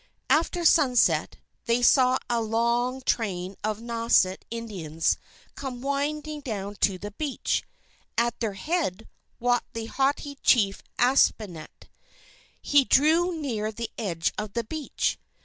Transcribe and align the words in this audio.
After 0.31 0.65
sunset, 0.65 1.37
they 1.65 1.83
saw 1.83 2.17
a 2.27 2.41
long 2.41 3.01
train 3.03 3.55
of 3.63 3.81
Nauset 3.81 4.45
Indians 4.49 5.15
come 5.53 5.81
winding 5.81 6.41
down 6.41 6.73
to 6.77 6.97
the 6.97 7.11
beach. 7.11 7.61
At 8.17 8.39
their 8.39 8.53
head, 8.55 9.07
walked 9.39 9.75
their 9.75 9.87
haughty 9.89 10.37
Chief 10.41 10.81
Aspinet. 10.97 11.87
He 12.59 12.83
drew 12.83 13.39
near 13.39 13.67
to 13.69 13.75
the 13.75 13.91
edge 13.95 14.33
of 14.39 14.53
the 14.53 14.63
beach. 14.63 15.19